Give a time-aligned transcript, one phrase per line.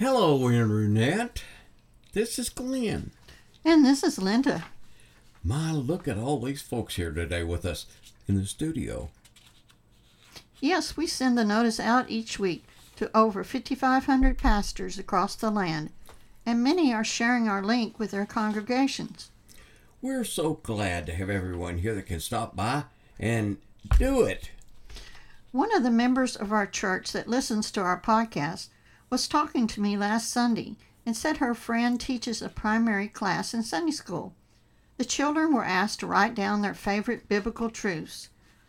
[0.00, 1.44] Hello, Internet.
[2.14, 3.10] This is Glenn.
[3.66, 4.64] And this is Linda.
[5.44, 7.84] My, look at all these folks here today with us
[8.26, 9.10] in the studio.
[10.58, 12.64] Yes, we send the notice out each week
[12.96, 15.90] to over 5,500 pastors across the land,
[16.46, 19.30] and many are sharing our link with their congregations.
[20.00, 22.84] We're so glad to have everyone here that can stop by
[23.18, 23.58] and
[23.98, 24.50] do it.
[25.52, 28.68] One of the members of our church that listens to our podcast
[29.10, 33.62] was talking to me last Sunday and said her friend teaches a primary class in
[33.62, 34.32] Sunday school.
[34.96, 38.28] The children were asked to write down their favorite biblical truths.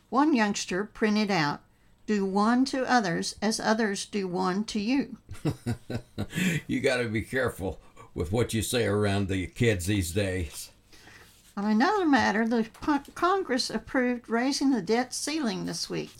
[0.09, 1.62] One youngster printed out,
[2.08, 5.17] Do one to others as others do one to you.
[6.67, 7.80] you got to be careful
[8.16, 10.72] with what you say around the kids these days.
[11.55, 12.67] On another matter, the
[13.14, 16.12] Congress approved raising the debt ceiling this week.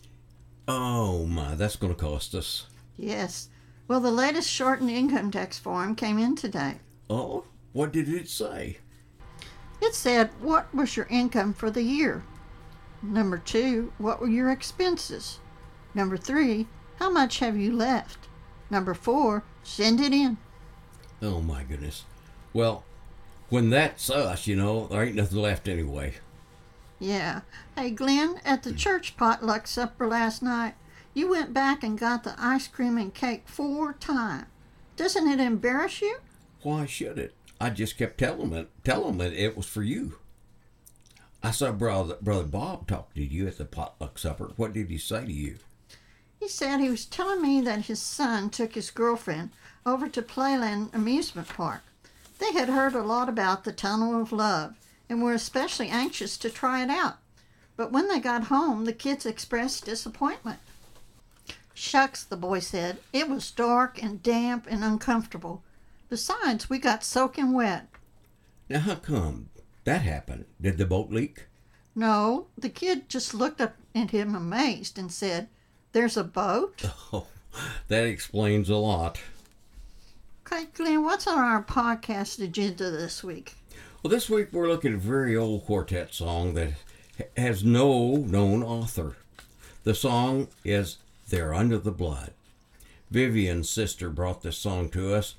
[0.68, 2.68] Oh my, that's going to cost us.
[2.98, 3.50] Yes.
[3.92, 6.76] Well, the latest shortened income tax form came in today.
[7.10, 8.78] Oh, what did it say?
[9.82, 12.24] It said, What was your income for the year?
[13.02, 15.40] Number two, What were your expenses?
[15.94, 16.68] Number three,
[17.00, 18.30] How much have you left?
[18.70, 20.38] Number four, Send it in.
[21.22, 22.06] Oh my goodness.
[22.54, 22.86] Well,
[23.50, 26.14] when that's us, you know, there ain't nothing left anyway.
[26.98, 27.42] Yeah.
[27.76, 28.78] Hey, Glenn, at the hmm.
[28.78, 30.76] church potluck supper last night,
[31.14, 34.46] you went back and got the ice cream and cake four times.
[34.96, 36.18] Doesn't it embarrass you?
[36.62, 37.34] Why should it?
[37.60, 40.18] I just kept telling him, telling him it was for you.
[41.44, 44.52] I saw brother, brother Bob talk to you at the potluck supper.
[44.58, 45.58] What did he say to you?
[46.40, 49.52] He said he was telling me that his son took his girlfriend
[49.86, 51.82] over to Playland Amusement Park.
[52.40, 54.76] They had heard a lot about the Tunnel of Love
[55.10, 57.18] and were especially anxious to try it out.
[57.76, 60.60] But when they got home, the kids expressed disappointment.
[61.82, 63.00] Shucks, the boy said.
[63.12, 65.64] It was dark and damp and uncomfortable.
[66.10, 67.88] Besides, we got soaking wet.
[68.70, 69.50] Now, how come
[69.86, 70.46] that happened?
[70.62, 71.48] Did the boat leak?
[71.96, 75.50] No, the kid just looked up at him amazed and said,
[75.92, 76.84] There's a boat?
[77.14, 77.26] Oh,
[77.88, 79.20] that explains a lot.
[80.46, 83.56] Okay, Glenn, what's on our podcast agenda this week?
[84.02, 86.74] Well, this week we're looking at a very old quartet song that
[87.36, 89.18] has no known author.
[89.84, 91.00] The song is
[91.32, 92.34] They're Under the Blood.
[93.10, 95.36] Vivian's sister brought this song to us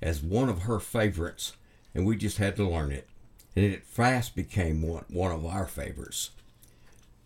[0.00, 1.52] as one of her favorites,
[1.94, 3.06] and we just had to learn it.
[3.54, 6.30] And it fast became one, one of our favorites.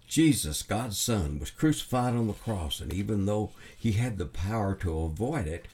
[0.09, 4.75] Jesus, God's Son, was crucified on the cross, and even though he had the power
[4.75, 5.67] to avoid it,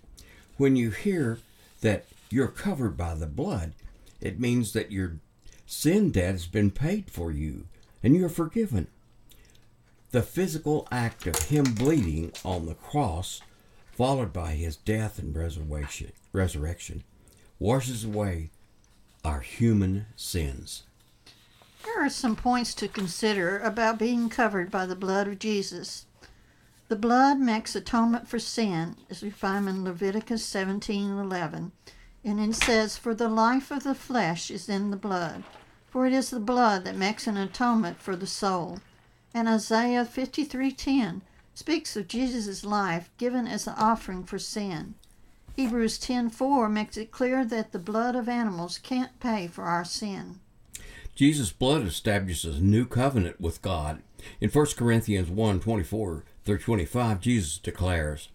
[0.58, 1.38] when you hear
[1.80, 3.72] that you're covered by the blood,
[4.20, 5.16] it means that your
[5.64, 7.64] sin debt has been paid for you
[8.02, 8.88] and you're forgiven.
[10.14, 13.40] The physical act of him bleeding on the cross,
[13.96, 17.02] followed by his death and resurrection, resurrection
[17.58, 18.50] washes away
[19.24, 20.84] our human sins.
[21.82, 26.06] There are some points to consider about being covered by the blood of Jesus.
[26.86, 31.72] The blood makes atonement for sin, as we find in Leviticus 17:11,
[32.24, 35.42] and it says, "For the life of the flesh is in the blood,
[35.90, 38.78] for it is the blood that makes an atonement for the soul."
[39.34, 41.22] And Isaiah 53:10
[41.54, 44.94] speaks of Jesus' life given as an offering for sin.
[45.56, 50.40] Hebrews 10:4 makes it clear that the blood of animals can't pay for our sin.
[51.14, 54.02] Jesus' blood establishes a new covenant with God.
[54.40, 58.28] In 1 Corinthians 1:24 through 25, Jesus declares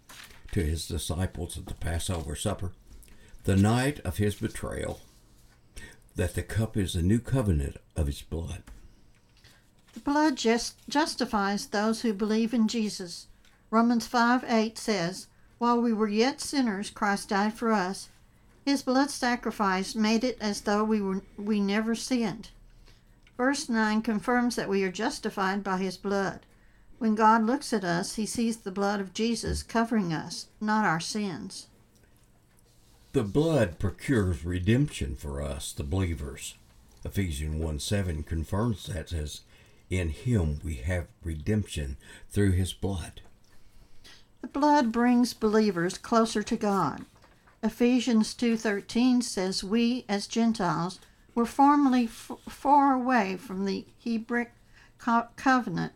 [0.51, 2.71] to his disciples at the Passover supper,
[3.43, 5.01] the night of his betrayal,
[6.15, 8.63] that the cup is a new covenant of his blood.
[10.03, 13.27] Blood just justifies those who believe in Jesus.
[13.71, 15.27] Romans 5 8 says,
[15.57, 18.09] While we were yet sinners, Christ died for us.
[18.65, 22.49] His blood sacrifice made it as though we, were, we never sinned.
[23.37, 26.41] Verse 9 confirms that we are justified by his blood.
[26.97, 30.99] When God looks at us, he sees the blood of Jesus covering us, not our
[30.99, 31.67] sins.
[33.13, 36.55] The blood procures redemption for us, the believers.
[37.05, 39.41] Ephesians 1 7 confirms that as
[39.89, 41.97] in him we have redemption
[42.29, 43.21] through his blood.
[44.41, 47.05] The blood brings believers closer to God.
[47.61, 50.99] Ephesians 2:13 says we as Gentiles
[51.35, 54.53] were formerly f- far away from the Hebraic
[54.97, 55.93] co- covenant,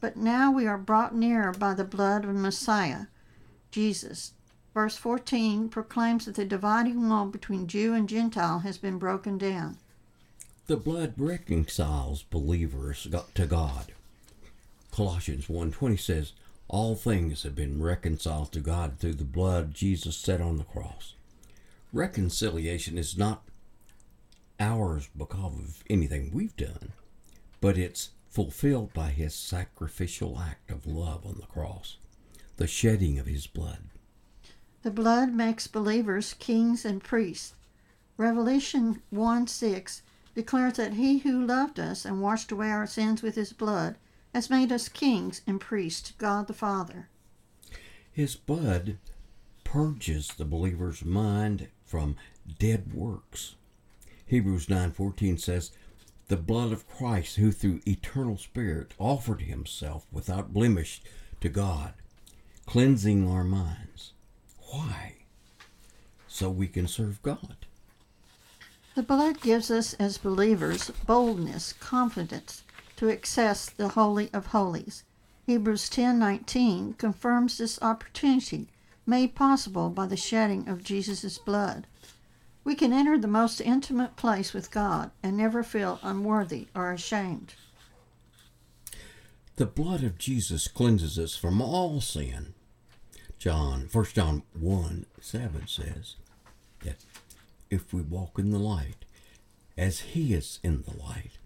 [0.00, 3.06] but now we are brought near by the blood of Messiah,
[3.70, 4.32] Jesus.
[4.74, 9.78] Verse 14 proclaims that the dividing wall between Jew and Gentile has been broken down.
[10.68, 13.94] The blood reconciles believers to God.
[14.90, 16.34] Colossians 1:20 says,
[16.68, 21.14] "All things have been reconciled to God through the blood Jesus set on the cross."
[21.90, 23.48] Reconciliation is not
[24.60, 26.92] ours because of anything we've done,
[27.62, 31.96] but it's fulfilled by his sacrificial act of love on the cross,
[32.58, 33.88] the shedding of his blood.
[34.82, 37.54] The blood makes believers kings and priests.
[38.18, 40.02] Revelation 1 6
[40.38, 43.96] declares that he who loved us and washed away our sins with his blood
[44.32, 47.08] has made us kings and priests to God the Father.
[48.12, 48.98] His blood
[49.64, 52.14] purges the believer's mind from
[52.60, 53.56] dead works.
[54.26, 55.72] Hebrews 9:14 says,
[56.28, 61.02] "The blood of Christ who through eternal spirit offered himself without blemish
[61.40, 61.94] to God,
[62.64, 64.12] cleansing our minds."
[64.70, 65.24] Why?
[66.28, 67.66] So we can serve God.
[68.98, 72.64] The blood gives us as believers boldness, confidence
[72.96, 75.04] to access the holy of holies.
[75.46, 78.66] Hebrews 10:19 confirms this opportunity
[79.06, 81.86] made possible by the shedding of Jesus' blood.
[82.64, 87.54] We can enter the most intimate place with God and never feel unworthy or ashamed.
[89.54, 92.52] The blood of Jesus cleanses us from all sin.
[93.38, 96.16] John, 1 John 1 7 says
[97.70, 99.04] if we walk in the light,
[99.76, 101.38] as he is in the light,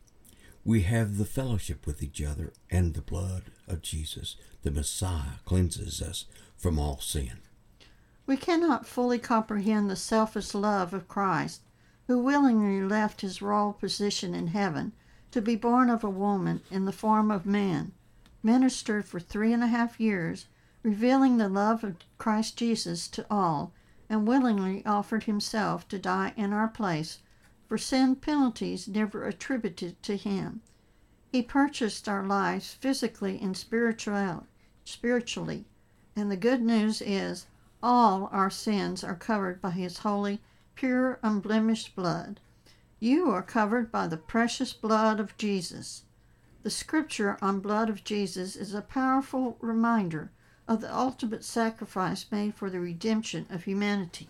[0.65, 6.01] we have the fellowship with each other, and the blood of Jesus, the Messiah, cleanses
[6.01, 6.25] us
[6.57, 7.39] from all sin.
[8.27, 11.63] We cannot fully comprehend the selfless love of Christ,
[12.07, 14.93] who willingly left his royal position in heaven
[15.33, 17.93] to be born of a woman in the form of man,
[18.43, 20.47] ministered for three and a half years,
[20.83, 23.73] revealing the love of Christ Jesus to all,
[24.13, 27.21] and willingly offered himself to die in our place
[27.67, 30.61] for sin penalties never attributed to him.
[31.31, 35.65] He purchased our lives physically and spiritually,
[36.15, 37.47] and the good news is
[37.83, 40.43] all our sins are covered by his holy,
[40.75, 42.39] pure, unblemished blood.
[43.01, 46.03] You are covered by the precious blood of Jesus.
[46.65, 50.31] The scripture on blood of Jesus is a powerful reminder
[50.69, 54.29] of the ultimate sacrifice made for the redemption of humanity.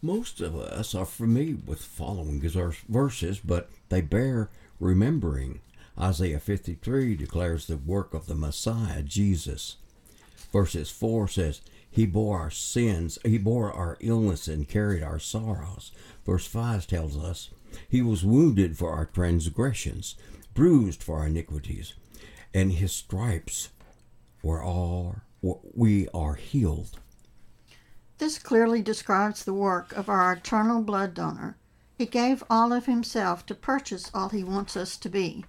[0.00, 2.40] Most of us are familiar with following
[2.88, 5.60] verses, but they bear remembering.
[5.98, 9.76] Isaiah 53 declares the work of the Messiah, Jesus.
[10.52, 15.90] Verses 4 says, he bore our sins, He bore our illness and carried our sorrows.
[16.24, 17.50] Verse 5 tells us,
[17.88, 20.14] He was wounded for our transgressions,
[20.54, 21.94] bruised for our iniquities,
[22.52, 23.70] and His stripes
[24.42, 26.98] were all, we are healed.
[28.18, 31.56] This clearly describes the work of our eternal blood donor.
[31.96, 35.44] He gave all of Himself to purchase all He wants us to be.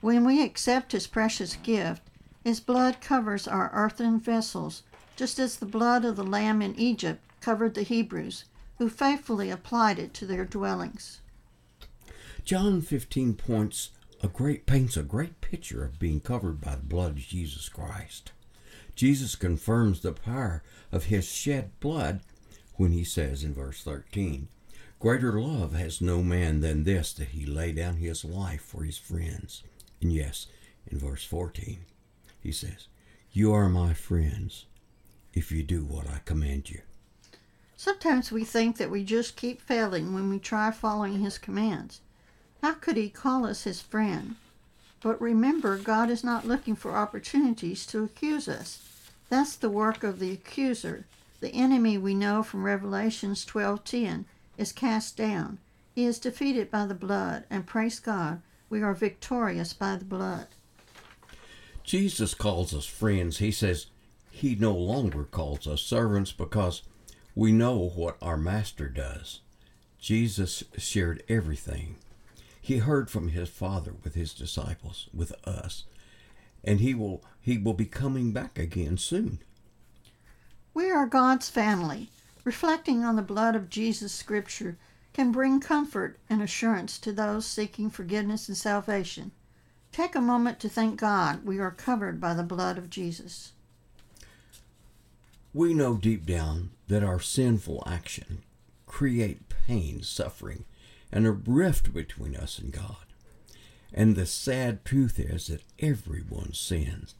[0.00, 2.02] When we accept His precious gift,
[2.44, 4.82] His blood covers our earthen vessels
[5.16, 8.44] just as the blood of the lamb in Egypt covered the Hebrews,
[8.78, 11.20] who faithfully applied it to their dwellings.
[12.44, 13.90] John 15 points
[14.22, 18.32] a great paints a great picture of being covered by the blood of Jesus Christ.
[18.94, 22.20] Jesus confirms the power of his shed blood
[22.76, 24.48] when he says in verse 13,
[25.00, 28.98] Greater love has no man than this, that he lay down his life for his
[28.98, 29.62] friends.
[30.00, 30.46] And yes,
[30.86, 31.78] in verse 14,
[32.40, 32.88] he says,
[33.32, 34.66] You are my friends
[35.34, 36.82] if you do what I command you.
[37.76, 42.00] Sometimes we think that we just keep failing when we try following His commands.
[42.62, 44.36] How could He call us His friend?
[45.02, 48.82] But remember, God is not looking for opportunities to accuse us.
[49.28, 51.06] That's the work of the accuser.
[51.40, 55.58] The enemy we know from Revelations 12:10 is cast down.
[55.94, 60.46] He is defeated by the blood, and praise God, we are victorious by the blood.
[61.82, 63.38] Jesus calls us friends.
[63.38, 63.86] He says,
[64.30, 66.82] he no longer calls us servants because
[67.34, 69.40] we know what our master does.
[69.98, 71.96] Jesus shared everything.
[72.64, 75.82] He heard from his Father with his disciples, with us,
[76.62, 79.40] and he will he will be coming back again soon.
[80.72, 82.08] We are God's family.
[82.44, 84.78] Reflecting on the blood of Jesus scripture
[85.12, 89.32] can bring comfort and assurance to those seeking forgiveness and salvation.
[89.90, 93.52] Take a moment to thank God we are covered by the blood of Jesus.
[95.52, 98.44] We know deep down that our sinful action
[98.86, 100.64] create pain, suffering,
[101.12, 102.96] and a rift between us and God.
[103.92, 107.14] And the sad truth is that everyone sins.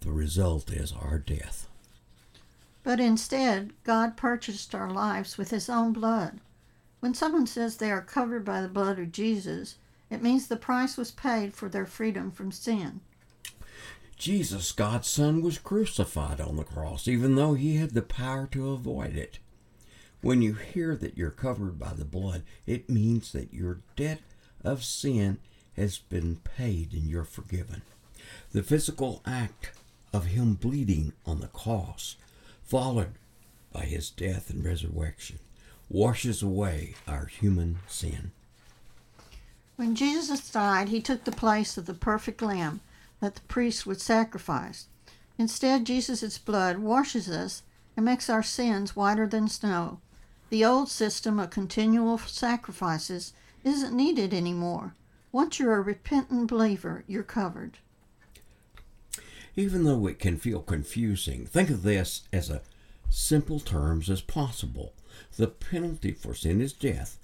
[0.00, 1.68] The result is our death.
[2.82, 6.40] But instead, God purchased our lives with His own blood.
[7.00, 9.76] When someone says they are covered by the blood of Jesus,
[10.10, 13.00] it means the price was paid for their freedom from sin.
[14.16, 18.70] Jesus, God's Son, was crucified on the cross, even though he had the power to
[18.70, 19.38] avoid it.
[20.22, 24.20] When you hear that you're covered by the blood, it means that your debt
[24.64, 25.38] of sin
[25.76, 27.82] has been paid and you're forgiven.
[28.52, 29.70] The physical act
[30.12, 32.16] of Him bleeding on the cross,
[32.64, 33.12] followed
[33.72, 35.38] by His death and resurrection,
[35.88, 38.32] washes away our human sin.
[39.76, 42.80] When Jesus died, he took the place of the perfect lamb
[43.20, 44.86] that the priest would sacrifice.
[45.38, 47.62] Instead, Jesus' blood washes us
[47.94, 50.00] and makes our sins whiter than snow.
[50.48, 53.32] The old system of continual sacrifices
[53.64, 54.94] isn't needed anymore.
[55.32, 57.78] Once you're a repentant believer, you're covered.
[59.56, 62.62] Even though it can feel confusing, think of this as a
[63.10, 64.92] simple terms as possible.
[65.36, 67.18] The penalty for sin is death,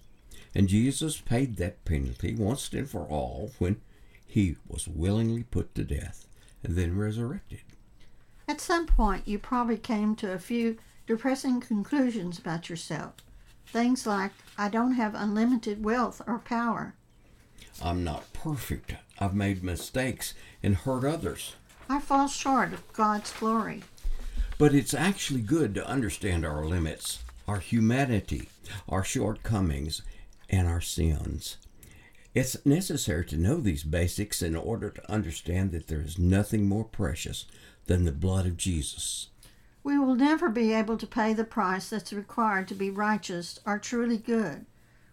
[0.54, 3.80] and Jesus paid that penalty once and for all when
[4.26, 6.26] he was willingly put to death
[6.64, 7.60] and then resurrected.
[8.48, 10.78] At some point, you probably came to a few
[11.12, 13.12] depressing conclusions about yourself.
[13.66, 16.94] Things like, I don't have unlimited wealth or power.
[17.82, 18.94] I'm not perfect.
[19.18, 21.54] I've made mistakes and hurt others.
[21.86, 23.82] I fall short of God's glory.
[24.56, 28.48] But it's actually good to understand our limits, our humanity,
[28.88, 30.00] our shortcomings,
[30.48, 31.58] and our sins.
[32.34, 36.84] It's necessary to know these basics in order to understand that there is nothing more
[36.84, 37.44] precious
[37.84, 39.28] than the blood of Jesus.
[39.84, 43.78] We will never be able to pay the price that's required to be righteous or
[43.78, 44.66] truly good.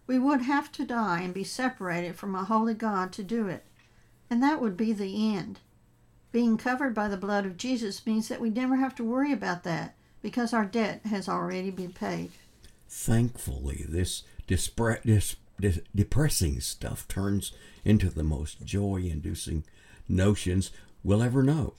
[0.06, 3.64] We would have to die and be separated from a holy God to do it,
[4.28, 5.60] and that would be the end.
[6.32, 9.64] Being covered by the blood of Jesus means that we never have to worry about
[9.64, 12.30] that because our debt has already been paid.
[12.88, 17.52] Thankfully, this dispre- dis- dis- depressing stuff turns
[17.84, 19.64] into the most joy inducing
[20.08, 20.70] notions
[21.02, 21.74] we'll ever know.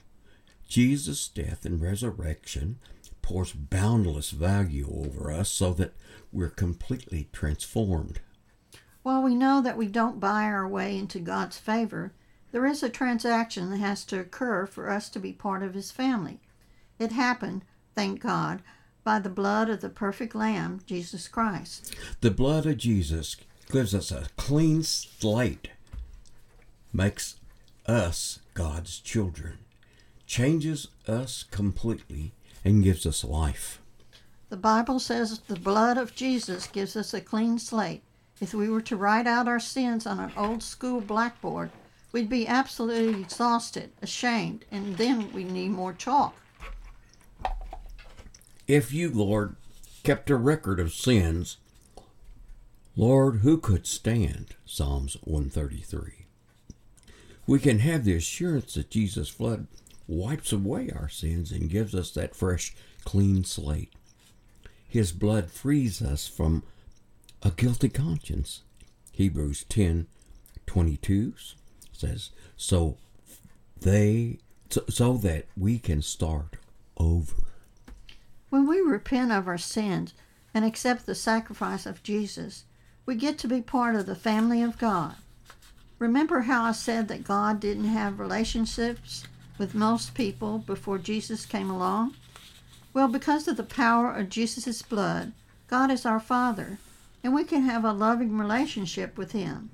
[0.72, 2.80] Jesus' death and resurrection
[3.22, 5.92] pours boundless value over us so that
[6.32, 8.22] we're completely transformed.
[9.04, 12.13] While we know that we don't buy our way into God's favor,
[12.54, 15.92] there is a transaction that has to occur for us to be part of His
[15.92, 16.40] family.
[16.98, 18.62] It happened, thank God,
[19.04, 21.94] by the blood of the perfect Lamb, Jesus Christ.
[22.22, 23.36] The blood of Jesus
[23.70, 25.68] gives us a clean slate,
[26.94, 27.36] makes
[27.86, 29.58] us God's children,
[30.32, 32.32] changes us completely,
[32.64, 33.82] and gives us life.
[34.48, 38.02] The Bible says the blood of Jesus gives us a clean slate.
[38.40, 41.70] If we were to write out our sins on an old school blackboard,
[42.14, 46.34] we'd be absolutely exhausted, ashamed, and then we'd need more chalk.
[48.70, 49.58] If you, Lord,
[50.04, 51.58] kept a record of sins,
[52.96, 54.56] Lord, who could stand?
[54.66, 56.28] Psalms 133.
[57.46, 59.68] We can have the assurance that Jesus' blood
[60.12, 62.75] wipes away our sins and gives us that fresh,
[63.06, 63.94] clean slate.
[64.88, 66.63] His blood frees us from
[67.41, 68.62] a guilty conscience.
[69.12, 70.08] Hebrews 10
[70.68, 71.34] 22
[71.94, 72.98] says, So
[73.80, 74.39] they
[74.70, 76.58] so, so that we can start
[76.98, 77.36] over.
[78.50, 80.13] When we repent of our sins
[80.53, 82.65] and accept the sacrifice of Jesus,
[83.06, 85.15] we get to be part of the family of God.
[86.00, 89.25] Remember how I said that God didn't have relationships
[89.62, 92.15] with most people before Jesus came along?
[92.96, 95.34] Well, because of the power of Jesus' blood,
[95.68, 96.80] God is our Father,
[97.24, 99.70] and we can have a loving relationship with Him.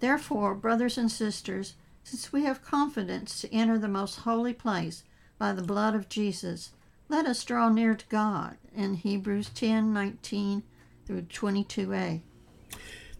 [0.00, 1.72] Therefore, brothers and sisters,
[2.04, 5.04] since we have confidence to enter the most holy place
[5.38, 6.72] by the blood of Jesus,
[7.08, 10.64] let us draw near to God in Hebrews 10 19
[11.06, 12.20] through 22a.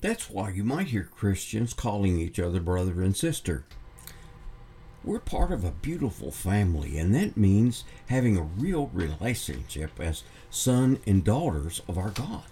[0.03, 3.65] That's why you might hear Christians calling each other brother and sister.
[5.05, 11.01] We're part of a beautiful family, and that means having a real relationship as son
[11.07, 12.45] and daughters of our God.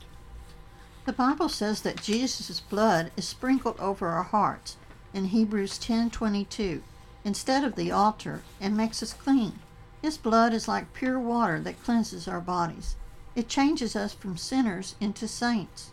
[1.04, 4.76] The Bible says that Jesus' blood is sprinkled over our hearts
[5.14, 6.82] in Hebrews 10:22
[7.24, 9.60] instead of the altar and makes us clean.
[10.02, 12.96] His blood is like pure water that cleanses our bodies.
[13.36, 15.90] It changes us from sinners into saints.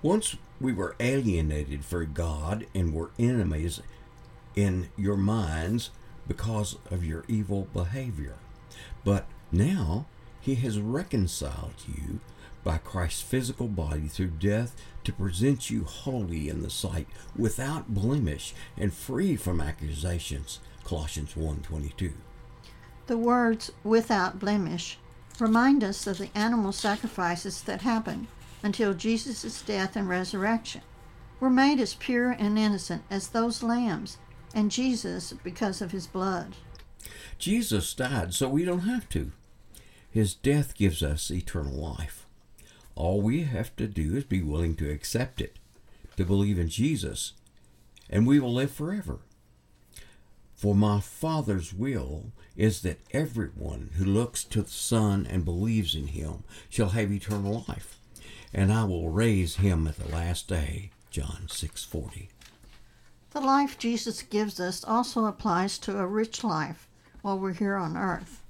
[0.00, 3.80] Once we were alienated from God and were enemies
[4.58, 5.90] in your minds
[6.26, 8.34] because of your evil behavior.
[9.04, 10.06] But now
[10.40, 12.18] he has reconciled you
[12.64, 14.74] by Christ's physical body through death
[15.04, 20.58] to present you holy in the sight, without blemish and free from accusations.
[20.84, 22.14] Colossians 1:22.
[23.06, 24.98] The words without blemish
[25.38, 28.26] remind us of the animal sacrifices that happened
[28.64, 30.82] until Jesus' death and resurrection.
[31.38, 34.18] We're made as pure and innocent as those lambs,
[34.54, 36.56] and Jesus because of his blood.
[37.38, 39.32] Jesus died so we don't have to.
[40.10, 42.26] His death gives us eternal life.
[42.94, 45.58] All we have to do is be willing to accept it,
[46.16, 47.34] to believe in Jesus,
[48.10, 49.20] and we will live forever.
[50.56, 56.08] For my Father's will is that everyone who looks to the Son and believes in
[56.08, 57.96] him shall have eternal life,
[58.52, 60.90] and I will raise him at the last day.
[61.10, 62.28] John 6:40.
[63.32, 66.88] The life Jesus gives us also applies to a rich life
[67.20, 68.42] while we're here on earth.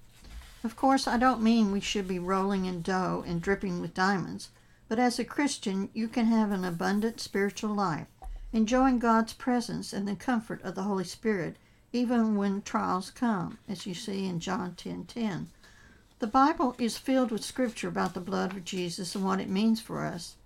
[0.63, 4.51] Of course, I don't mean we should be rolling in dough and dripping with diamonds,
[4.89, 8.07] but as a Christian, you can have an abundant spiritual life,
[8.53, 11.57] enjoying God's presence and the comfort of the Holy Spirit
[11.93, 14.77] even when trials come, as you see in John 10:10.
[14.77, 15.51] 10, 10.
[16.19, 19.81] The Bible is filled with scripture about the blood of Jesus and what it means
[19.81, 20.37] for us.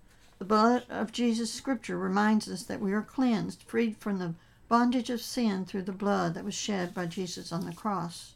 [0.43, 4.35] The blood of Jesus scripture reminds us that we are cleansed, freed from the
[4.67, 8.33] bondage of sin through the blood that was shed by Jesus on the cross.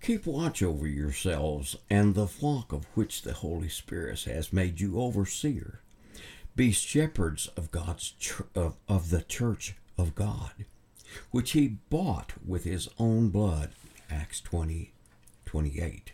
[0.00, 4.98] Keep watch over yourselves and the flock of which the Holy Spirit has made you
[4.98, 5.82] overseer.
[6.56, 10.64] Be shepherds of God's ch- of, of the church of God
[11.30, 13.72] which he bought with his own blood.
[14.08, 14.94] Acts 20
[15.44, 16.12] 28.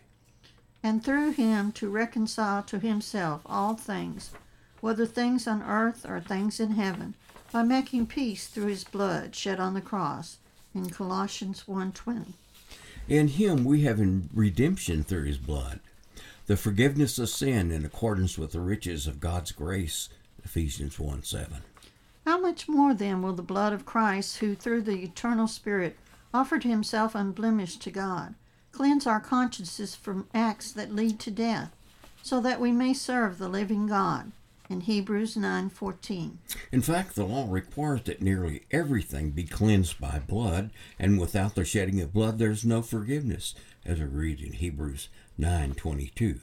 [0.83, 4.33] And through him to reconcile to himself all things,
[4.81, 7.15] whether things on earth or things in heaven,
[7.53, 10.39] by making peace through his blood shed on the cross.
[10.75, 12.35] In Colossians 1:20.
[13.09, 15.81] In him we have in redemption through his blood,
[16.47, 20.09] the forgiveness of sin in accordance with the riches of God's grace.
[20.45, 21.63] Ephesians 1 7.
[22.25, 25.99] How much more then will the blood of Christ, who through the eternal Spirit
[26.33, 28.35] offered himself unblemished to God,
[28.71, 31.75] cleanse our consciences from acts that lead to death,
[32.23, 34.31] so that we may serve the living God?
[34.71, 36.39] In Hebrews 9:14.
[36.71, 41.65] In fact, the law requires that nearly everything be cleansed by blood, and without the
[41.65, 46.39] shedding of blood there's no forgiveness, as we read in Hebrews 9:22.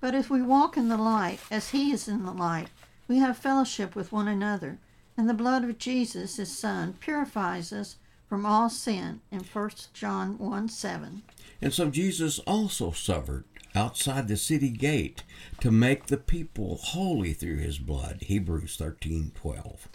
[0.00, 2.68] But if we walk in the light as he is in the light,
[3.08, 4.78] we have fellowship with one another,
[5.16, 7.96] and the blood of Jesus, his Son, purifies us
[8.28, 11.22] from all sin in 1 John 1 7.
[11.62, 13.44] And so Jesus also suffered
[13.76, 15.22] outside the city gate
[15.60, 18.22] to make the people holy through his blood.
[18.22, 19.88] Hebrews thirteen twelve.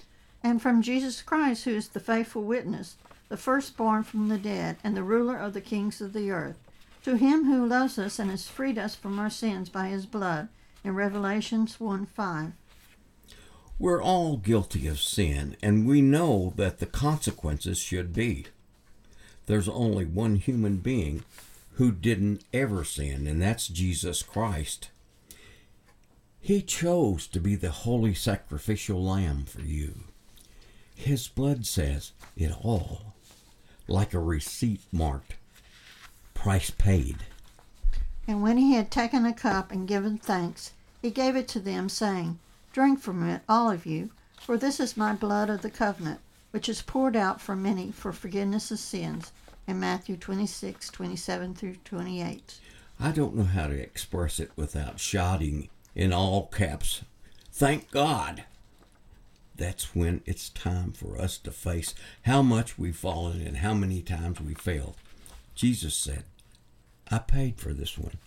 [0.44, 2.98] And from Jesus Christ, who is the faithful witness,
[3.30, 6.58] the firstborn from the dead, and the ruler of the kings of the earth,
[7.04, 10.50] to him who loves us and has freed us from our sins by his blood.
[10.84, 12.54] In Revelations 1 5.
[13.78, 18.46] We're all guilty of sin, and we know that the consequences should be.
[19.46, 21.24] There's only one human being
[21.82, 24.92] who didn't ever sin, and that's Jesus Christ.
[26.40, 30.04] He chose to be the holy sacrificial lamb for you.
[30.94, 33.16] His blood says it all,
[33.88, 35.38] like a receipt marked,
[36.36, 37.18] price paid.
[38.28, 41.90] And when he had taken a cup and given thanks, he gave it to them,
[41.90, 42.38] saying,
[42.74, 46.20] Drink from it, all of you, for this is my blood of the covenant,
[46.52, 49.32] which is poured out for many for forgiveness of sins.
[49.72, 52.60] In Matthew 26, 27 through 28.
[53.00, 57.04] I don't know how to express it without shouting in all caps,
[57.54, 58.44] Thank God!
[59.56, 64.02] That's when it's time for us to face how much we've fallen and how many
[64.02, 64.98] times we failed.
[65.56, 66.26] Jesus said,
[67.10, 68.18] I paid for this one.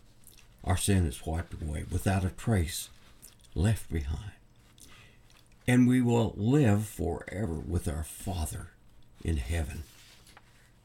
[0.65, 2.89] Our sin is wiped away without a trace
[3.55, 4.33] left behind.
[5.69, 8.69] And we will live forever with our Father
[9.23, 9.83] in heaven.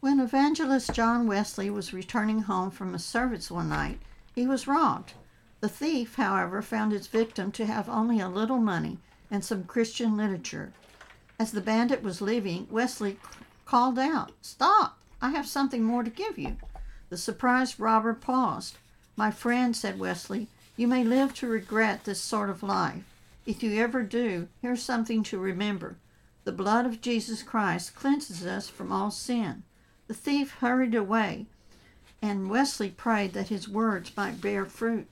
[0.02, 4.00] When evangelist John Wesley was returning home from a service one night,
[4.34, 5.12] he was robbed.
[5.60, 10.16] The thief, however, found his victim to have only a little money and some Christian
[10.16, 10.72] literature.
[11.38, 13.20] As the bandit was leaving, Wesley
[13.66, 14.98] called out, Stop!
[15.22, 16.56] I have something more to give you.
[17.10, 18.78] The surprised robber paused.
[19.18, 23.04] My friend, said Wesley, you may live to regret this sort of life.
[23.46, 25.98] If you ever do, here's something to remember.
[26.46, 29.64] The blood of Jesus Christ cleanses us from all sin.
[30.10, 31.46] The thief hurried away,
[32.20, 35.08] and Wesley prayed that his words might bear fruit.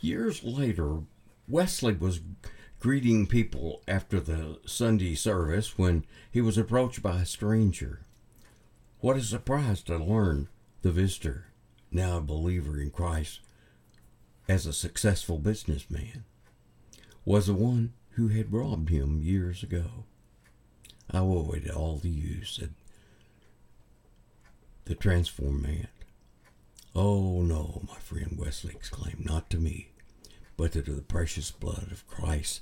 [0.00, 1.02] Years later,
[1.46, 2.20] Wesley was
[2.80, 8.00] greeting people after the Sunday service when he was approached by a stranger.
[8.98, 10.48] What a surprise to learn
[10.82, 11.46] the visitor,
[11.92, 13.38] now a believer in Christ,
[14.48, 16.24] as a successful businessman,
[17.24, 20.06] was the one who had robbed him years ago.
[21.08, 22.74] I owe it all to you, said
[24.86, 25.88] the transformed man.
[26.94, 29.90] Oh, no, my friend Wesley exclaimed, not to me,
[30.56, 32.60] but to the precious blood of Christ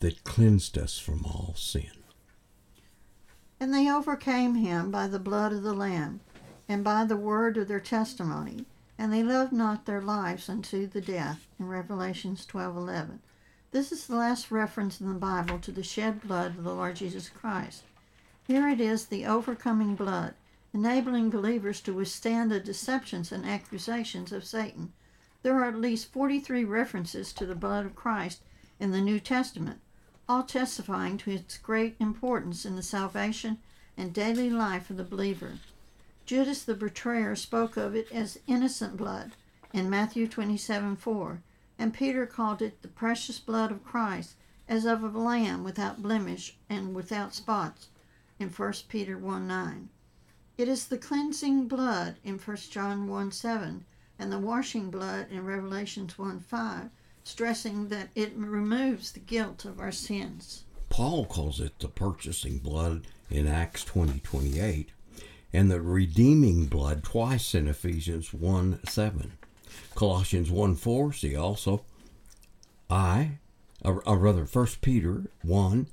[0.00, 1.90] that cleansed us from all sin.
[3.58, 6.20] And they overcame him by the blood of the Lamb
[6.68, 8.66] and by the word of their testimony,
[8.98, 13.20] and they loved not their lives unto the death in Revelations 12:11.
[13.70, 16.96] This is the last reference in the Bible to the shed blood of the Lord
[16.96, 17.84] Jesus Christ.
[18.46, 20.34] Here it is the overcoming blood,
[20.72, 24.92] enabling believers to withstand the deceptions and accusations of Satan.
[25.42, 28.42] There are at least 43 references to the blood of Christ
[28.78, 29.80] in the New Testament,
[30.28, 33.58] all testifying to its great importance in the salvation
[33.96, 35.58] and daily life of the believer.
[36.24, 39.32] Judas the betrayer spoke of it as innocent blood
[39.72, 41.42] in Matthew 27 4,
[41.78, 44.34] and Peter called it the precious blood of Christ
[44.68, 47.88] as of a lamb without blemish and without spots
[48.38, 49.88] in 1 Peter 1 9.
[50.60, 53.82] It is the cleansing blood in 1 John 1 7
[54.18, 56.90] and the washing blood in Revelations 1 5,
[57.24, 60.64] stressing that it removes the guilt of our sins.
[60.90, 64.90] Paul calls it the purchasing blood in Acts 20 28,
[65.50, 69.32] and the redeeming blood twice in Ephesians 1 7.
[69.94, 71.86] Colossians 1 4, see also,
[72.90, 73.38] I,
[73.82, 75.86] or, or rather 1 Peter 1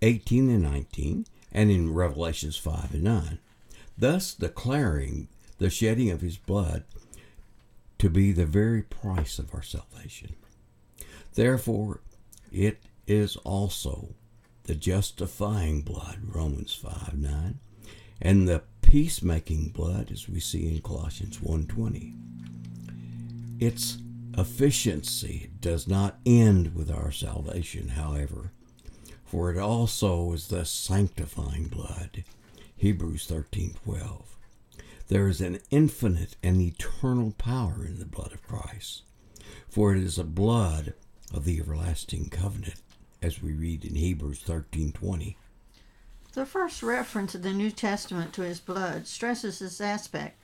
[0.00, 3.38] 18 and 19, and in Revelations 5 and 9,
[3.96, 5.28] thus declaring
[5.58, 6.84] the shedding of his blood
[7.98, 10.34] to be the very price of our salvation.
[11.34, 12.00] Therefore,
[12.52, 14.14] it is also
[14.64, 17.58] the justifying blood, Romans 5 9,
[18.20, 22.14] and the peacemaking blood, as we see in Colossians 1.20.
[23.60, 23.98] Its
[24.36, 28.52] efficiency does not end with our salvation, however,
[29.24, 32.24] for it also is the sanctifying blood,
[32.76, 34.22] Hebrews 13.12.
[35.08, 39.02] There is an infinite and eternal power in the blood of Christ,
[39.68, 40.94] for it is the blood
[41.32, 42.80] of the everlasting covenant,
[43.22, 45.36] as we read in Hebrews 13:20.
[46.32, 50.36] The first reference in the New Testament to his blood stresses this aspect.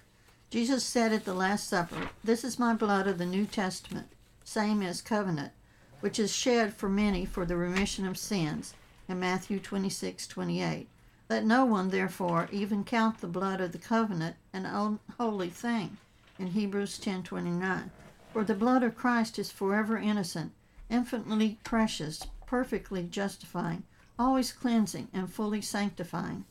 [0.50, 4.08] Jesus said at the Last Supper, This is my blood of the New Testament,
[4.44, 5.52] same as covenant,
[6.00, 8.74] which is shed for many for the remission of sins,
[9.08, 10.88] in Matthew 26 28.
[11.30, 15.96] Let no one, therefore, even count the blood of the covenant an unholy thing,
[16.40, 17.92] in Hebrews 10 29.
[18.32, 20.50] For the blood of Christ is forever innocent,
[20.90, 23.84] infinitely precious, perfectly justifying,
[24.18, 26.46] always cleansing, and fully sanctifying.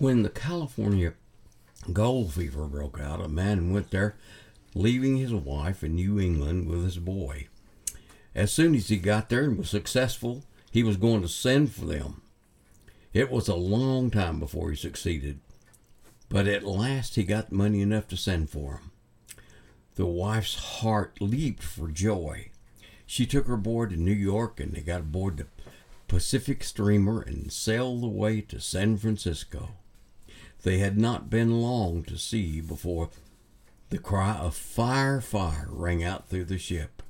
[0.00, 1.14] When the California
[1.92, 4.16] gold fever broke out, a man went there,
[4.74, 7.46] leaving his wife in New England with his boy.
[8.34, 11.84] As soon as he got there and was successful, he was going to send for
[11.84, 12.22] them.
[13.12, 15.40] It was a long time before he succeeded,
[16.28, 18.90] but at last he got money enough to send for him.
[19.94, 22.50] The wife's heart leaped for joy.
[23.06, 25.46] She took her boy to New York and they got aboard the
[26.06, 29.70] Pacific steamer and sailed away to San Francisco.
[30.62, 33.10] They had not been long to sea before
[33.90, 37.02] the cry of fire, fire rang out through the ship,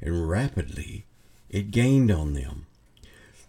[0.00, 1.04] and rapidly
[1.50, 2.66] it gained on them.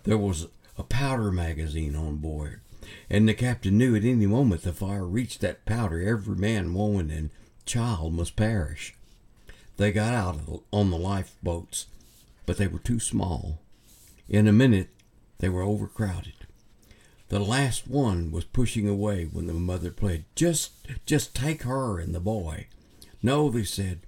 [0.03, 0.47] There was
[0.79, 2.61] a powder magazine on board,
[3.09, 7.11] and the captain knew at any moment the fire reached that powder, every man, woman,
[7.11, 7.29] and
[7.65, 8.95] child must perish.
[9.75, 11.87] They got out on the lifeboats,
[12.45, 13.59] but they were too small.
[14.29, 14.89] In a minute,
[15.39, 16.33] they were overcrowded.
[17.27, 20.71] The last one was pushing away when the mother pleaded, "Just,
[21.05, 22.67] just take her and the boy."
[23.21, 23.99] No, they said,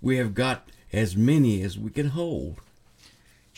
[0.00, 2.60] "We have got as many as we can hold."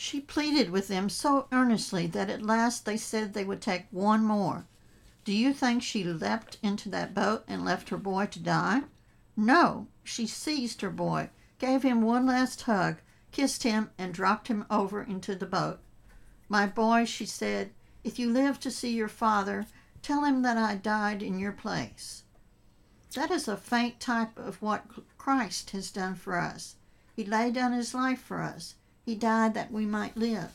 [0.03, 4.25] She pleaded with them so earnestly that at last they said they would take one
[4.25, 4.65] more.
[5.23, 8.81] Do you think she leapt into that boat and left her boy to die?
[9.37, 12.97] No, she seized her boy, gave him one last hug,
[13.31, 15.79] kissed him, and dropped him over into the boat.
[16.49, 17.69] My boy, she said,
[18.03, 19.67] if you live to see your father,
[20.01, 22.23] tell him that I died in your place.
[23.13, 24.87] That is a faint type of what
[25.19, 26.77] Christ has done for us.
[27.15, 28.73] He laid down his life for us.
[29.05, 30.51] He died that we might live.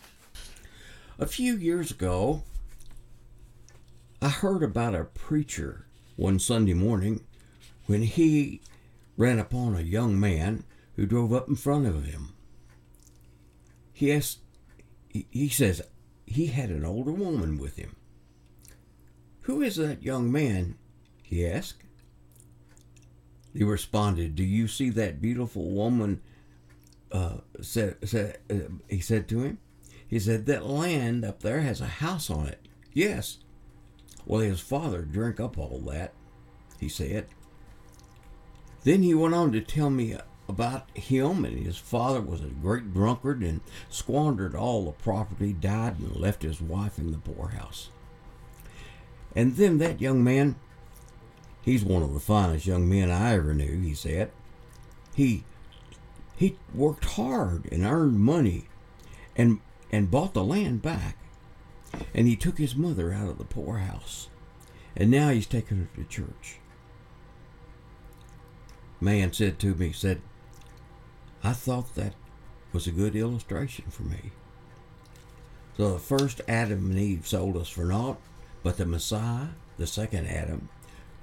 [1.18, 2.42] A few years ago,
[4.22, 7.24] I heard about a preacher one Sunday morning
[7.86, 8.60] when he
[9.16, 12.32] ran upon a young man who drove up in front of him.
[13.92, 14.40] He asked,
[15.08, 15.82] he says,
[16.26, 17.96] he had an older woman with him.
[19.42, 20.76] Who is that young man?
[21.22, 21.82] he asked.
[23.52, 26.20] He responded, Do you see that beautiful woman
[27.16, 28.54] uh, said, said uh,
[28.88, 29.58] he said to him,
[30.06, 32.68] he said, that land up there has a house on it.
[32.92, 33.38] Yes.
[34.24, 36.12] Well, his father drank up all that,
[36.78, 37.26] he said.
[38.84, 40.16] Then he went on to tell me
[40.48, 45.98] about him and his father was a great drunkard and squandered all the property, died
[45.98, 47.90] and left his wife in the poorhouse.
[49.34, 50.56] And then that young man,
[51.66, 54.30] He's one of the finest young men I ever knew, he said.
[55.16, 55.42] He
[56.36, 58.68] he worked hard and earned money
[59.34, 61.16] and and bought the land back.
[62.14, 64.28] And he took his mother out of the poorhouse.
[64.96, 66.58] And now he's taking her to church.
[69.00, 70.20] Man said to me, said,
[71.42, 72.14] I thought that
[72.72, 74.32] was a good illustration for me.
[75.76, 78.18] So the first Adam and Eve sold us for naught,
[78.62, 80.68] but the Messiah, the second Adam,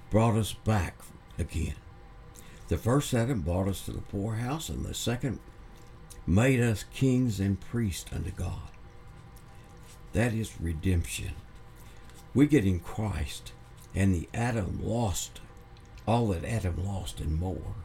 [0.10, 0.95] brought us back
[1.38, 1.76] again.
[2.73, 5.38] The first Adam brought us to the poorhouse, and the second
[6.25, 8.71] made us kings and priests unto God.
[10.13, 11.33] That is redemption.
[12.33, 13.51] We get in Christ,
[13.93, 15.39] and the Adam lost
[16.07, 17.75] all that Adam lost and more.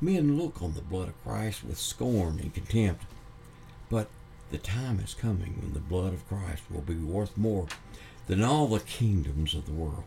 [0.00, 3.04] Men look on the blood of Christ with scorn and contempt,
[3.90, 4.08] but
[4.50, 7.66] the time is coming when the blood of Christ will be worth more
[8.28, 10.04] than all the kingdoms of the world.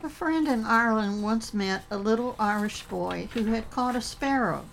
[0.00, 4.64] A friend in Ireland once met a little Irish boy who had caught a sparrow.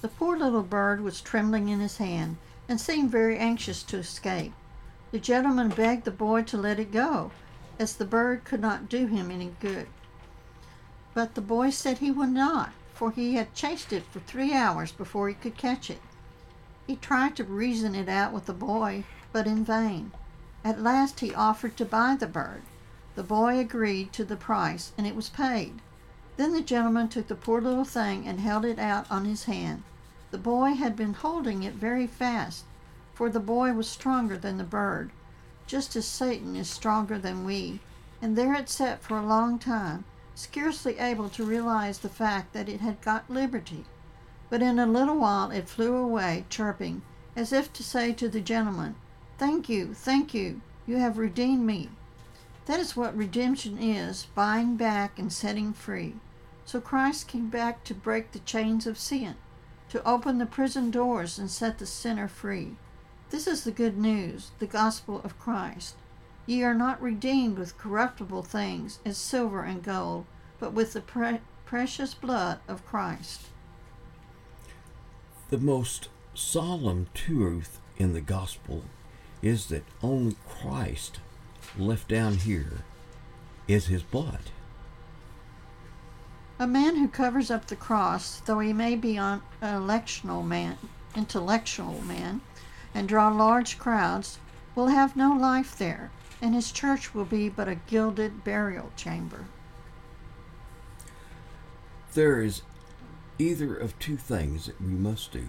[0.00, 2.38] The poor little bird was trembling in his hand
[2.70, 4.54] and seemed very anxious to escape.
[5.10, 7.32] The gentleman begged the boy to let it go,
[7.78, 9.88] as the bird could not do him any good.
[11.12, 14.90] But the boy said he would not, for he had chased it for three hours
[14.90, 16.00] before he could catch it.
[16.86, 20.12] He tried to reason it out with the boy, but in vain.
[20.64, 22.62] At last he offered to buy the bird.
[23.14, 25.82] The boy agreed to the price, and it was paid.
[26.38, 29.82] Then the gentleman took the poor little thing and held it out on his hand.
[30.30, 32.64] The boy had been holding it very fast,
[33.12, 35.10] for the boy was stronger than the bird,
[35.66, 37.80] just as Satan is stronger than we,
[38.22, 42.68] and there it sat for a long time, scarcely able to realize the fact that
[42.68, 43.84] it had got liberty.
[44.48, 47.02] But in a little while it flew away, chirping,
[47.36, 48.94] as if to say to the gentleman,
[49.36, 51.90] Thank you, thank you, you have redeemed me.
[52.66, 56.14] That is what redemption is buying back and setting free.
[56.64, 59.34] So Christ came back to break the chains of sin,
[59.88, 62.76] to open the prison doors and set the sinner free.
[63.30, 65.96] This is the good news, the gospel of Christ.
[66.46, 70.26] Ye are not redeemed with corruptible things as silver and gold,
[70.60, 73.46] but with the pre- precious blood of Christ.
[75.50, 78.84] The most solemn truth in the gospel
[79.40, 81.18] is that only Christ
[81.78, 82.84] left down here
[83.68, 84.50] is his blood.
[86.58, 90.78] A man who covers up the cross, though he may be an electional man,
[91.16, 92.40] intellectual man,
[92.94, 94.38] and draw large crowds,
[94.74, 99.46] will have no life there, and his church will be but a gilded burial chamber.
[102.14, 102.62] There is
[103.38, 105.46] either of two things that we must do.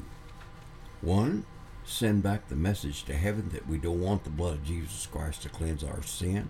[1.02, 1.46] One,
[1.86, 5.42] send back the message to heaven that we don't want the blood of Jesus Christ
[5.44, 6.50] to cleanse our sin,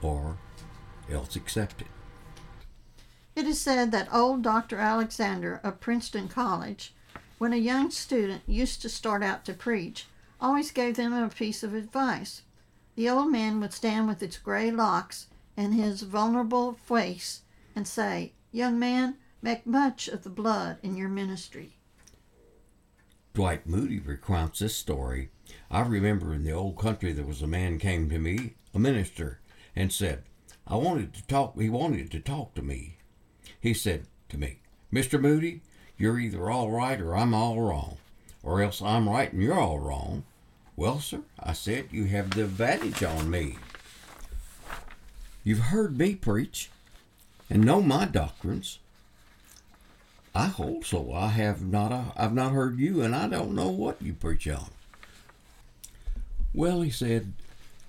[0.00, 0.36] or
[1.10, 1.88] else accept it.
[3.34, 4.78] It is said that old Dr.
[4.78, 6.92] Alexander of Princeton College,
[7.38, 10.06] when a young student used to start out to preach,
[10.40, 12.42] always gave them a piece of advice.
[12.94, 17.42] The old man would stand with his gray locks and his vulnerable face
[17.74, 21.76] and say, Young man, make much of the blood in your ministry.
[23.34, 25.30] Dwight Moody recounts this story.
[25.70, 29.40] I remember in the old country there was a man came to me, a minister,
[29.74, 30.24] and said,
[30.66, 32.98] I wanted to talk he wanted to talk to me.
[33.58, 34.58] He said to me,
[34.92, 35.18] Mr.
[35.18, 35.62] Moody,
[35.96, 37.96] you're either all right or I'm all wrong.
[38.42, 40.24] Or else I'm right and you're all wrong.
[40.76, 43.56] Well, sir, I said, you have the advantage on me.
[45.44, 46.70] You've heard me preach
[47.48, 48.78] and know my doctrines.
[50.34, 51.12] I hold so.
[51.12, 51.92] I have not.
[51.92, 54.70] uh, I've not heard you, and I don't know what you preach on.
[56.54, 57.32] Well, he said,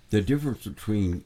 [0.10, 1.24] the difference between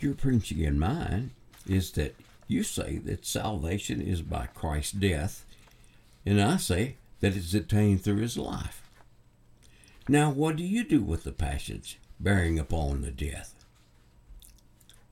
[0.00, 1.30] your preaching and mine
[1.66, 2.14] is that
[2.46, 5.44] you say that salvation is by Christ's death,
[6.26, 8.82] and I say that it's attained through his life.
[10.08, 13.54] Now, what do you do with the passage bearing upon the death?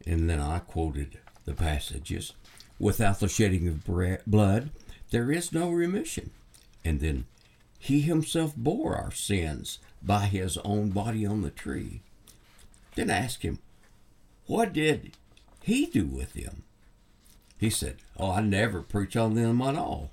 [0.07, 2.33] And then I quoted the passages
[2.79, 3.85] without the shedding of
[4.27, 4.71] blood,
[5.13, 6.31] there is no remission.
[6.85, 7.27] And then
[7.79, 12.01] he himself bore our sins by his own body on the tree.
[12.97, 13.61] Then ask him,
[14.47, 15.13] what did
[15.63, 16.65] he do with them?
[17.59, 20.11] He said, Oh, I never preach on them at all.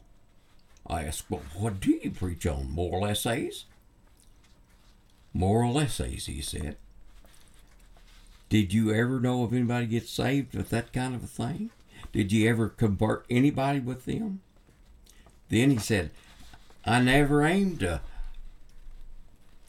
[0.85, 2.69] I asked, Well, what do you preach on?
[2.69, 3.65] Moral essays?
[5.33, 6.77] Moral essays, he said.
[8.49, 11.71] Did you ever know of anybody get saved with that kind of a thing?
[12.11, 14.41] Did you ever convert anybody with them?
[15.49, 16.11] Then he said,
[16.85, 18.01] I never aimed to,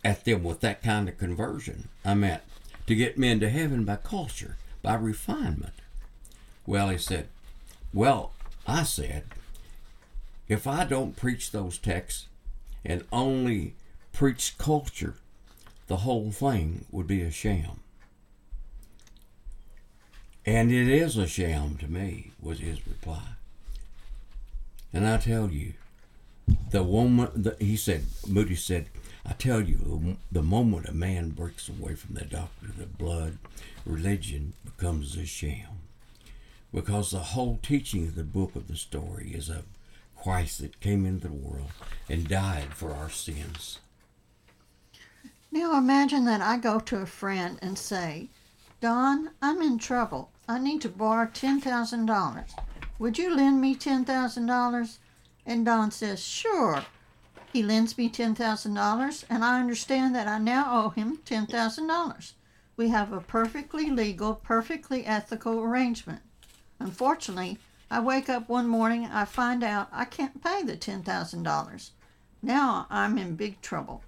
[0.04, 1.88] at them with that kind of conversion.
[2.04, 2.42] I meant
[2.86, 5.74] to get men to heaven by culture, by refinement.
[6.66, 7.28] Well, he said,
[7.92, 8.32] Well,
[8.66, 9.24] I said,
[10.48, 12.26] if I don't preach those texts
[12.84, 13.74] and only
[14.12, 15.14] preach culture,
[15.86, 17.80] the whole thing would be a sham.
[20.46, 23.22] And it is a sham to me, was his reply.
[24.92, 25.74] And I tell you,
[26.70, 28.88] the woman, the, he said, Moody said,
[29.24, 33.38] I tell you, the moment a man breaks away from the doctrine of blood,
[33.84, 35.82] religion becomes a sham.
[36.72, 39.64] Because the whole teaching of the book of the story is of
[40.20, 41.70] Christ that came into the world
[42.08, 43.78] and died for our sins.
[45.52, 48.28] Now imagine that I go to a friend and say,
[48.80, 50.30] Don, I'm in trouble.
[50.48, 52.44] I need to borrow $10,000.
[53.00, 54.98] Would you lend me $10,000?
[55.46, 56.84] And Don says, Sure.
[57.50, 62.32] He lends me $10,000, and I understand that I now owe him $10,000.
[62.76, 66.20] We have a perfectly legal, perfectly ethical arrangement.
[66.78, 67.58] Unfortunately,
[67.90, 71.90] I wake up one morning I find out I can't pay the $10,000.
[72.42, 74.02] Now I'm in big trouble.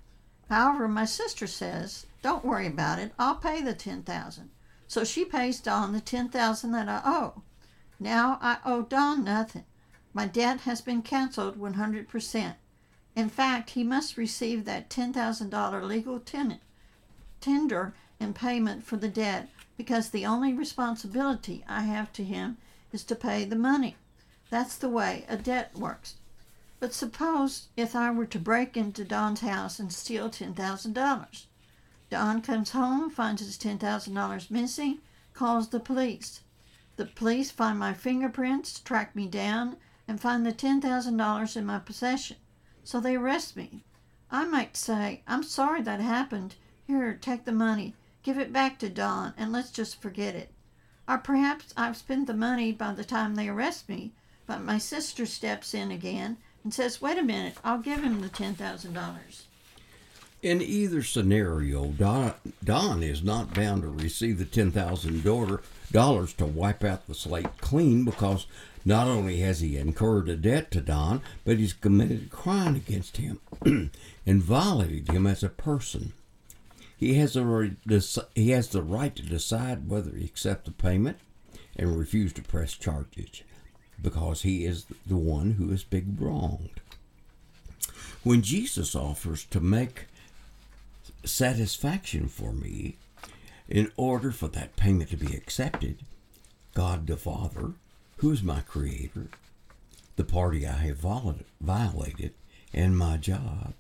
[0.50, 3.14] However, my sister says, "Don't worry about it.
[3.18, 4.50] I'll pay the 10,000."
[4.87, 7.42] So she pays Don the 10,000 that I owe.
[8.00, 9.64] Now I owe Don nothing.
[10.14, 12.55] My debt has been canceled 100%.
[13.14, 16.61] In fact, he must receive that $10,000 legal tenant,
[17.40, 22.57] tender in payment for the debt because the only responsibility I have to him
[22.92, 23.96] is to pay the money.
[24.50, 26.16] That's the way a debt works.
[26.78, 31.46] But suppose if I were to break into Don's house and steal $10,000.
[32.11, 34.98] Don comes home, finds his $10,000 missing,
[35.33, 36.40] calls the police.
[36.96, 39.76] The police find my fingerprints, track me down,
[40.07, 42.37] and find the $10,000 in my possession.
[42.85, 43.85] So they arrest me.
[44.31, 46.57] I might say, I'm sorry that happened.
[46.87, 47.94] Here, take the money.
[48.22, 50.52] Give it back to Don, and let's just forget it.
[51.09, 54.12] Or perhaps I've spent the money by the time they arrest me,
[54.46, 58.28] but my sister steps in again and says, Wait a minute, I'll give him the
[58.28, 59.42] $10,000.
[60.42, 67.07] In either scenario, Don, Don is not bound to receive the $10,000 to wipe out
[67.07, 68.46] the slate clean because
[68.85, 73.18] not only has he incurred a debt to Don, but he's committed a crime against
[73.18, 73.38] him
[74.26, 76.12] and violated him as a person.
[76.96, 77.70] He has, a,
[78.35, 81.18] he has the right to decide whether he accepts the payment
[81.76, 83.42] and refuse to press charges
[84.00, 86.81] because he is the one who is big wronged.
[88.24, 90.07] When Jesus offers to make
[91.24, 92.96] satisfaction for me,
[93.68, 95.98] in order for that payment to be accepted,
[96.74, 97.72] God the Father,
[98.18, 99.28] who is my creator,
[100.16, 101.06] the party I have
[101.61, 102.35] violated,
[102.72, 103.74] and my job,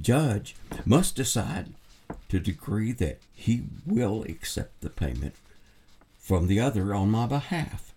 [0.00, 1.74] judge must decide
[2.28, 5.34] to decree that he will accept the payment
[6.18, 7.92] from the other on my behalf.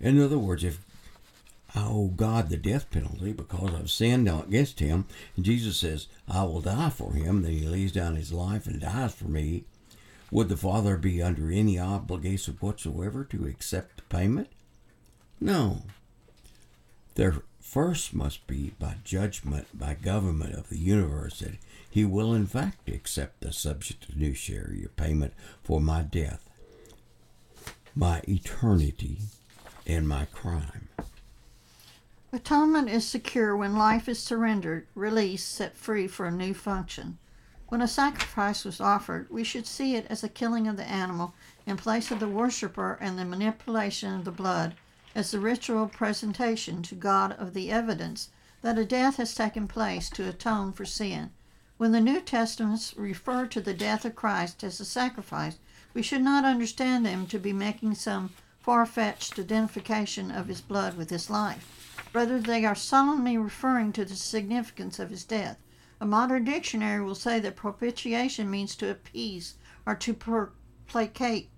[0.00, 0.80] In other words, if
[1.74, 5.06] I owe God the death penalty because I've sinned against him,
[5.36, 8.80] and Jesus says, I will die for him, then he lays down his life and
[8.80, 9.64] dies for me,
[10.30, 14.48] would the Father be under any obligation whatsoever to accept the payment?
[15.40, 15.82] No.
[17.16, 22.46] There first must be, by judgment, by government of the universe, that he will in
[22.46, 26.48] fact accept the substitutionary payment for my death,
[27.94, 29.18] my eternity,
[29.86, 30.88] and my crime.
[32.32, 37.18] Atonement is secure when life is surrendered, released, set free for a new function.
[37.66, 41.34] When a sacrifice was offered, we should see it as a killing of the animal
[41.66, 44.76] in place of the worshiper and the manipulation of the blood
[45.12, 48.28] as the ritual presentation to God of the evidence
[48.62, 51.32] that a death has taken place to atone for sin.
[51.78, 55.58] When the New Testaments refer to the death of Christ as a sacrifice,
[55.94, 60.96] we should not understand them to be making some far fetched identification of his blood
[60.96, 61.79] with his life.
[62.12, 65.58] Rather, they are solemnly referring to the significance of his death.
[66.00, 70.52] A modern dictionary will say that propitiation means to appease or to per-
[70.86, 71.50] placate.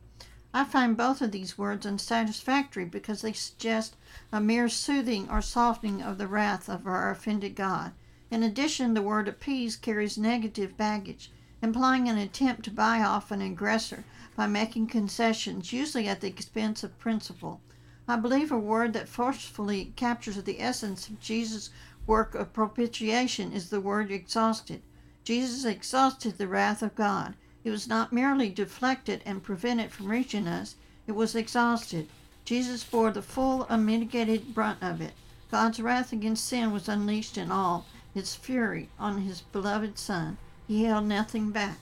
[0.53, 3.97] I find both of these words unsatisfactory because they suggest
[4.30, 7.93] a mere soothing or softening of the wrath of our offended God.
[8.30, 11.30] In addition, the word appease carries negative baggage,
[11.62, 14.05] implying an attempt to buy off an aggressor
[14.36, 17.61] by making concessions, usually at the expense of principle.
[18.09, 21.70] I believe a word that forcefully captures the essence of Jesus'
[22.07, 24.82] work of propitiation is the word exhausted.
[25.24, 27.34] Jesus exhausted the wrath of God.
[27.62, 30.74] It was not merely deflected and prevented from reaching us,
[31.07, 32.09] it was exhausted.
[32.44, 35.12] Jesus bore the full unmitigated brunt of it.
[35.50, 37.86] God's wrath against sin was unleashed in all,
[38.16, 40.38] its fury on his beloved Son.
[40.66, 41.78] He held nothing back.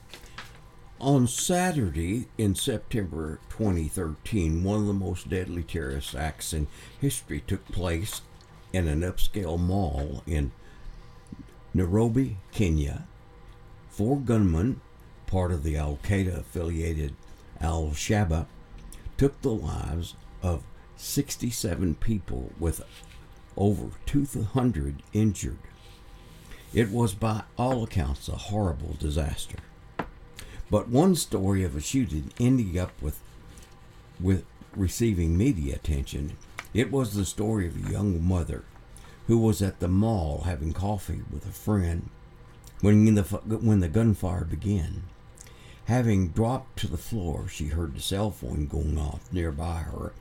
[1.00, 6.66] On Saturday in September 2013, one of the most deadly terrorist acts in
[7.00, 8.20] history took place
[8.74, 10.52] in an upscale mall in
[11.72, 13.06] Nairobi, Kenya.
[13.88, 14.82] Four gunmen,
[15.26, 17.14] part of the Al Qaeda affiliated
[17.62, 18.46] Al Shabaab,
[19.16, 20.64] took the lives of
[20.98, 22.82] 67 people with
[23.56, 25.56] over 200 injured.
[26.74, 29.56] It was, by all accounts, a horrible disaster.
[30.70, 33.20] But one story of a shooting ending up with,
[34.20, 34.44] with
[34.76, 36.36] receiving media attention,
[36.72, 38.64] it was the story of a young mother
[39.26, 42.08] who was at the mall having coffee with a friend
[42.80, 45.02] when the, when the gunfire began.
[45.86, 50.12] Having dropped to the floor, she heard the cell phone going off nearby her.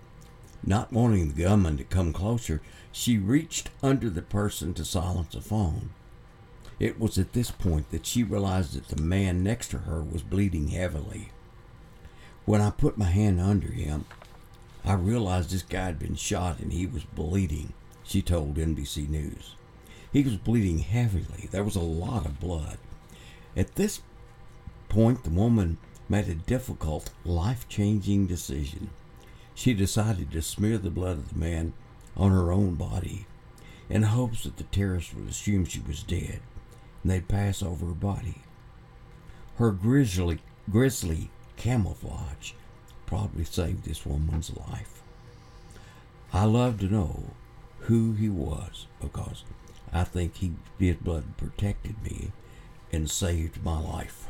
[0.66, 5.42] Not wanting the gunman to come closer, she reached under the person to silence the
[5.42, 5.92] phone.
[6.80, 10.22] It was at this point that she realized that the man next to her was
[10.22, 11.30] bleeding heavily.
[12.46, 14.06] When I put my hand under him,
[14.86, 17.74] I realized this guy had been shot and he was bleeding,
[18.04, 19.56] she told NBC News.
[20.14, 21.50] He was bleeding heavily.
[21.52, 22.78] There was a lot of blood.
[23.58, 24.02] At this
[24.88, 25.78] point, the woman
[26.08, 28.90] made a difficult, life changing decision.
[29.54, 31.74] She decided to smear the blood of the man
[32.16, 33.28] on her own body
[33.90, 36.40] in hopes that the terrorists would assume she was dead
[37.04, 38.42] they'd pass over her body.
[39.58, 40.40] Her grisly,
[40.70, 42.54] grisly camouflage
[43.06, 45.02] probably saved this woman's life.
[46.32, 47.24] I love to know
[47.80, 49.44] who he was because
[49.92, 52.32] I think he, his blood protected me
[52.92, 54.28] and saved my life.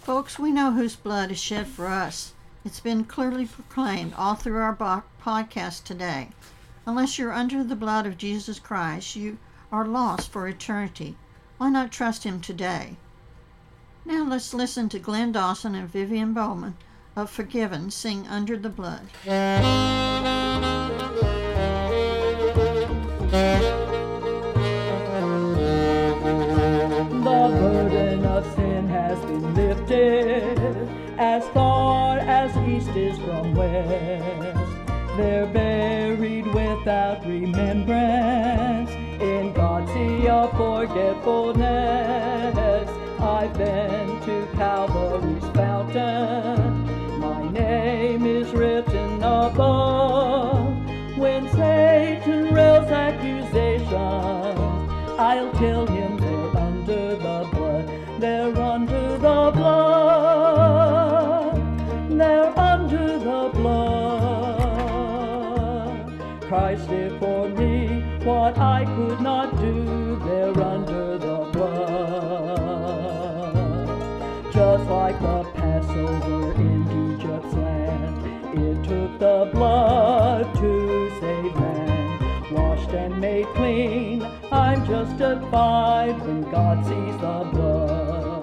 [0.00, 2.32] Folks, we know whose blood is shed for us.
[2.64, 6.30] It's been clearly proclaimed all through our podcast today.
[6.86, 9.38] Unless you're under the blood of Jesus Christ, you
[9.70, 11.16] are lost for eternity.
[11.58, 12.96] Why not trust Him today?
[14.04, 16.76] Now let's listen to Glenn Dawson and Vivian Bowman
[17.16, 19.08] of Forgiven sing Under the Blood.
[19.24, 19.62] The
[27.24, 30.58] burden of sin has been lifted
[31.18, 34.58] as far as east is from west.
[35.16, 39.05] They're buried without remembrance
[40.28, 42.88] of forgetfulness.
[43.20, 43.95] I've been
[85.42, 88.42] when God sees the blood.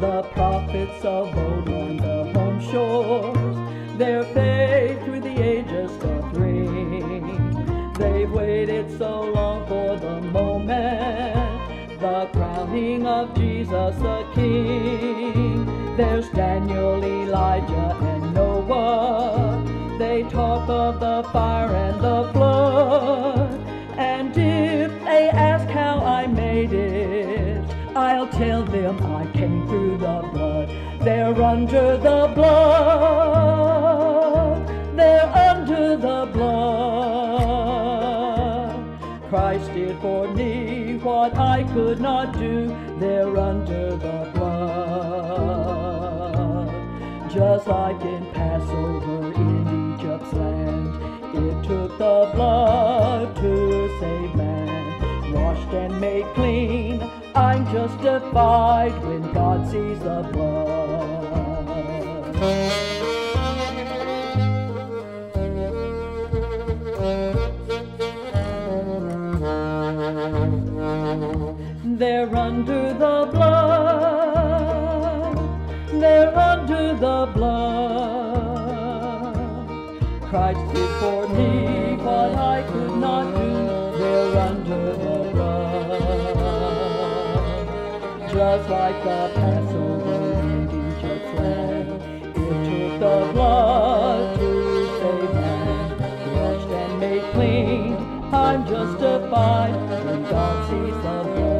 [0.00, 7.92] The prophets of old on the home shores, their faith through the ages doth ring.
[7.94, 15.96] They've waited so long for the moment, the crowning of Jesus the King.
[15.96, 19.64] There's Daniel, Elijah, and Noah.
[19.98, 22.55] They talk of the fire and the flood.
[31.56, 33.46] Under the blood.
[34.94, 36.76] They're under the blood.
[39.30, 42.76] Christ did for me what I could not do.
[43.00, 44.66] They're under the blood.
[47.32, 50.94] Just like in Passover in Egypt's land,
[51.42, 53.52] it took the blood to
[54.00, 54.84] save man.
[55.32, 57.02] Washed and made clean,
[57.34, 60.55] I'm justified when God sees the blood.
[71.98, 73.56] They're under the blood.
[75.98, 77.76] They're under the blood.
[80.28, 83.52] Christ did for me what I could not do.
[83.98, 86.36] They're under the blood.
[88.30, 89.65] Just like the Passover
[93.36, 94.50] blood to
[94.98, 95.90] save man.
[96.34, 97.94] Washed and made clean,
[98.32, 101.52] I'm justified when God sees the blood.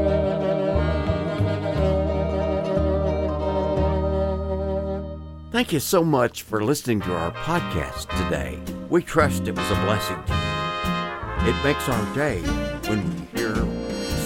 [5.52, 8.58] Thank you so much for listening to our podcast today.
[8.88, 11.50] We trust it was a blessing to you.
[11.50, 12.40] It makes our day
[12.88, 13.54] when we hear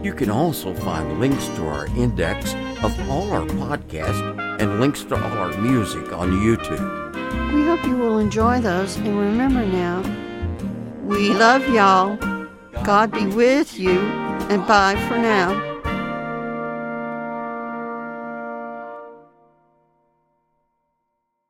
[0.02, 5.14] You can also find links to our index of all our podcasts and links to
[5.14, 7.54] all our music on YouTube.
[7.54, 10.02] We hope you will enjoy those and remember now,
[11.04, 12.16] we love y'all.
[12.84, 14.00] God be with you
[14.50, 15.71] and bye for now.